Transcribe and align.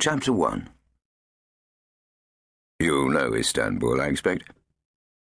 Chapter 0.00 0.32
1 0.32 0.66
You 2.78 3.10
know 3.10 3.34
Istanbul, 3.34 4.00
I 4.00 4.06
expect. 4.06 4.44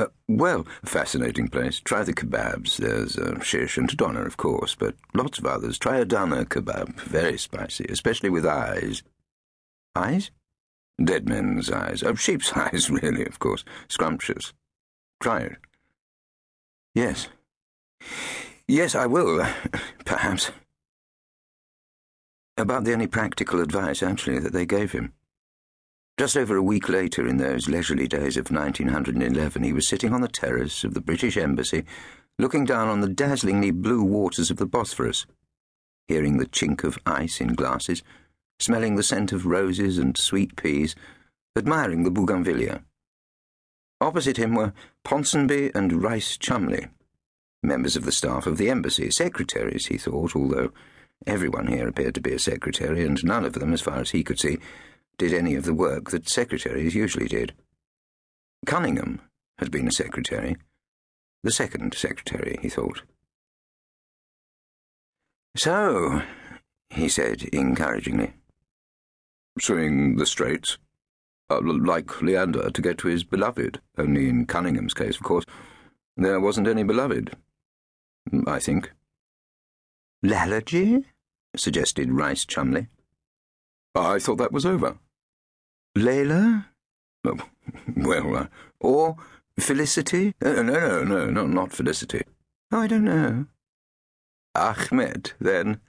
Uh, 0.00 0.06
well, 0.26 0.66
fascinating 0.84 1.46
place. 1.46 1.78
Try 1.78 2.02
the 2.02 2.12
kebabs. 2.12 2.78
There's 2.78 3.16
uh, 3.16 3.38
shish 3.38 3.78
and 3.78 3.88
doner, 3.96 4.26
of 4.26 4.36
course, 4.36 4.74
but 4.74 4.96
lots 5.14 5.38
of 5.38 5.46
others. 5.46 5.78
Try 5.78 5.98
a 5.98 6.04
doner 6.04 6.44
kebab. 6.44 6.96
Very 6.96 7.38
spicy, 7.38 7.86
especially 7.88 8.30
with 8.30 8.44
eyes. 8.44 9.04
Eyes? 9.94 10.32
Dead 11.00 11.28
men's 11.28 11.70
eyes. 11.70 12.02
Oh, 12.02 12.16
sheep's 12.16 12.52
eyes, 12.56 12.90
really, 12.90 13.24
of 13.26 13.38
course. 13.38 13.64
Scrumptious. 13.86 14.54
Try 15.22 15.42
it. 15.42 15.56
Yes. 16.96 17.28
Yes, 18.66 18.96
I 18.96 19.06
will, 19.06 19.46
perhaps. 20.04 20.50
About 22.56 22.84
the 22.84 22.92
only 22.92 23.08
practical 23.08 23.60
advice, 23.60 24.00
actually, 24.02 24.38
that 24.38 24.52
they 24.52 24.64
gave 24.64 24.92
him. 24.92 25.12
Just 26.16 26.36
over 26.36 26.54
a 26.54 26.62
week 26.62 26.88
later, 26.88 27.26
in 27.26 27.38
those 27.38 27.68
leisurely 27.68 28.06
days 28.06 28.36
of 28.36 28.52
1911, 28.52 29.64
he 29.64 29.72
was 29.72 29.88
sitting 29.88 30.12
on 30.12 30.20
the 30.20 30.28
terrace 30.28 30.84
of 30.84 30.94
the 30.94 31.00
British 31.00 31.36
Embassy, 31.36 31.84
looking 32.38 32.64
down 32.64 32.86
on 32.86 33.00
the 33.00 33.08
dazzlingly 33.08 33.72
blue 33.72 34.04
waters 34.04 34.52
of 34.52 34.58
the 34.58 34.66
Bosphorus, 34.66 35.26
hearing 36.06 36.36
the 36.36 36.46
chink 36.46 36.84
of 36.84 36.98
ice 37.04 37.40
in 37.40 37.54
glasses, 37.54 38.04
smelling 38.60 38.94
the 38.94 39.02
scent 39.02 39.32
of 39.32 39.46
roses 39.46 39.98
and 39.98 40.16
sweet 40.16 40.54
peas, 40.54 40.94
admiring 41.56 42.04
the 42.04 42.10
bougainvillea. 42.10 42.84
Opposite 44.00 44.36
him 44.36 44.54
were 44.54 44.72
Ponsonby 45.04 45.74
and 45.74 46.00
Rice 46.04 46.36
Cholmondeley, 46.36 46.88
members 47.64 47.96
of 47.96 48.04
the 48.04 48.12
staff 48.12 48.46
of 48.46 48.58
the 48.58 48.70
embassy, 48.70 49.10
secretaries, 49.10 49.86
he 49.86 49.98
thought, 49.98 50.36
although 50.36 50.70
everyone 51.26 51.66
here 51.66 51.88
appeared 51.88 52.14
to 52.16 52.20
be 52.20 52.32
a 52.32 52.38
secretary, 52.38 53.04
and 53.04 53.22
none 53.24 53.44
of 53.44 53.54
them, 53.54 53.72
as 53.72 53.80
far 53.80 53.98
as 53.98 54.10
he 54.10 54.24
could 54.24 54.38
see, 54.38 54.58
did 55.18 55.32
any 55.32 55.54
of 55.54 55.64
the 55.64 55.74
work 55.74 56.10
that 56.10 56.28
secretaries 56.28 56.94
usually 56.94 57.28
did. 57.28 57.54
Cunningham 58.66 59.20
had 59.58 59.70
been 59.70 59.86
a 59.86 59.92
secretary, 59.92 60.56
the 61.42 61.52
second 61.52 61.94
secretary, 61.94 62.58
he 62.62 62.68
thought. 62.68 63.02
So, 65.56 66.22
he 66.90 67.08
said 67.08 67.42
encouragingly. 67.52 68.32
Swimming 69.60 70.16
the 70.16 70.26
Straits. 70.26 70.78
Uh, 71.50 71.60
like 71.62 72.22
Leander 72.22 72.70
to 72.70 72.82
get 72.82 72.96
to 72.98 73.08
his 73.08 73.22
beloved, 73.22 73.78
only 73.98 74.30
in 74.30 74.46
Cunningham's 74.46 74.94
case, 74.94 75.16
of 75.16 75.22
course, 75.22 75.44
there 76.16 76.40
wasn't 76.40 76.66
any 76.66 76.82
beloved. 76.82 77.36
I 78.46 78.58
think. 78.58 78.90
Lalage? 80.24 81.04
suggested 81.54 82.10
Rice 82.10 82.44
Cholmondeley. 82.44 82.88
I 83.94 84.18
thought 84.18 84.38
that 84.38 84.52
was 84.52 84.66
over. 84.66 84.98
Layla? 85.96 86.66
Oh, 87.24 87.38
well, 87.96 88.36
uh, 88.36 88.46
or 88.80 89.16
Felicity? 89.58 90.34
Uh, 90.42 90.62
no, 90.62 90.62
no, 90.62 91.04
no, 91.04 91.30
no, 91.30 91.46
not 91.46 91.72
Felicity. 91.72 92.22
I 92.72 92.86
don't 92.86 93.04
know. 93.04 93.46
Ahmed, 94.54 95.32
then? 95.40 95.80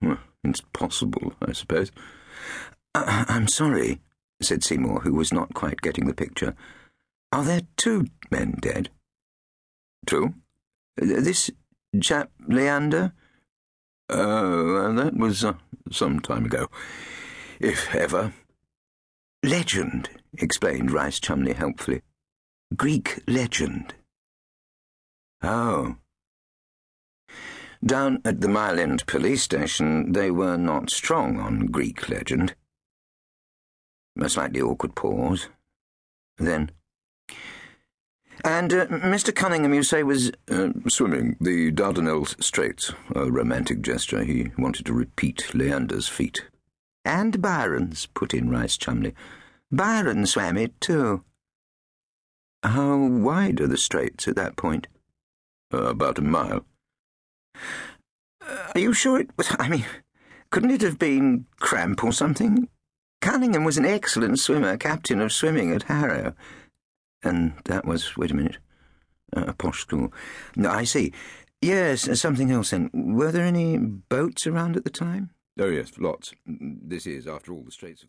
Well, 0.00 0.18
it's 0.44 0.62
possible, 0.72 1.34
I 1.42 1.52
suppose. 1.52 1.90
Uh, 2.94 3.24
I'm 3.28 3.48
sorry, 3.48 4.00
said 4.40 4.64
Seymour, 4.64 5.00
who 5.00 5.14
was 5.14 5.32
not 5.32 5.52
quite 5.52 5.82
getting 5.82 6.06
the 6.06 6.14
picture. 6.14 6.54
Are 7.32 7.44
there 7.44 7.62
two 7.76 8.06
men 8.30 8.56
dead? 8.60 8.88
Two? 10.06 10.34
This 10.96 11.50
chap, 12.00 12.30
Leander? 12.48 13.12
Oh, 14.12 14.92
that 14.92 15.14
was 15.16 15.44
uh, 15.44 15.52
some 15.92 16.18
time 16.18 16.46
ago, 16.46 16.66
if 17.60 17.94
ever. 17.94 18.32
Legend, 19.44 20.10
explained 20.36 20.90
Rice 20.90 21.20
Cholmondeley 21.20 21.54
helpfully. 21.54 22.02
Greek 22.76 23.22
legend. 23.28 23.94
Oh. 25.42 25.96
Down 27.84 28.20
at 28.24 28.40
the 28.40 28.48
Mile 28.48 28.80
End 28.80 29.06
police 29.06 29.44
station, 29.44 30.10
they 30.10 30.32
were 30.32 30.56
not 30.56 30.90
strong 30.90 31.38
on 31.38 31.66
Greek 31.66 32.08
legend. 32.08 32.56
A 34.20 34.28
slightly 34.28 34.60
awkward 34.60 34.96
pause. 34.96 35.48
Then. 36.36 36.72
And 38.44 38.72
uh, 38.72 38.86
Mr. 38.86 39.34
Cunningham, 39.34 39.74
you 39.74 39.82
say, 39.82 40.02
was. 40.02 40.32
Uh, 40.50 40.70
swimming 40.88 41.36
the 41.40 41.70
Dardanelles 41.72 42.42
Straits. 42.42 42.92
A 43.14 43.30
romantic 43.30 43.82
gesture. 43.82 44.24
He 44.24 44.50
wanted 44.58 44.86
to 44.86 44.92
repeat 44.92 45.50
Leander's 45.54 46.08
feat. 46.08 46.46
And 47.04 47.40
Byron's, 47.40 48.06
put 48.06 48.34
in 48.34 48.50
Rice 48.50 48.76
Cholmondeley. 48.76 49.14
Byron 49.70 50.26
swam 50.26 50.56
it 50.56 50.78
too. 50.80 51.24
How 52.62 52.96
wide 52.96 53.60
are 53.60 53.66
the 53.66 53.78
straits 53.78 54.28
at 54.28 54.36
that 54.36 54.56
point? 54.56 54.86
Uh, 55.72 55.84
about 55.84 56.18
a 56.18 56.22
mile. 56.22 56.66
Uh, 58.46 58.72
are 58.74 58.80
you 58.80 58.92
sure 58.92 59.20
it 59.20 59.30
was? 59.36 59.54
I 59.58 59.68
mean, 59.68 59.86
couldn't 60.50 60.72
it 60.72 60.82
have 60.82 60.98
been 60.98 61.46
cramp 61.58 62.02
or 62.04 62.12
something? 62.12 62.68
Cunningham 63.20 63.64
was 63.64 63.78
an 63.78 63.86
excellent 63.86 64.38
swimmer, 64.38 64.76
captain 64.76 65.20
of 65.20 65.32
swimming 65.32 65.72
at 65.72 65.84
Harrow. 65.84 66.34
And 67.22 67.54
that 67.66 67.84
was, 67.84 68.16
wait 68.16 68.30
a 68.30 68.34
minute, 68.34 68.58
uh, 69.36 69.44
a 69.48 69.52
posh 69.52 69.80
school. 69.80 70.12
No, 70.56 70.70
I 70.70 70.84
see. 70.84 71.12
Yes, 71.60 72.18
something 72.18 72.50
else 72.50 72.70
then. 72.70 72.90
Were 72.94 73.30
there 73.30 73.44
any 73.44 73.76
boats 73.76 74.46
around 74.46 74.76
at 74.76 74.84
the 74.84 74.90
time? 74.90 75.30
Oh, 75.58 75.68
yes, 75.68 75.92
lots. 75.98 76.32
This 76.46 77.06
is, 77.06 77.26
after 77.26 77.52
all, 77.52 77.62
the 77.62 77.70
Straits 77.70 78.02
of 78.02 78.08